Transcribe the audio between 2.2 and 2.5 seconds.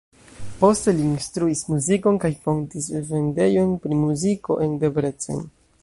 kaj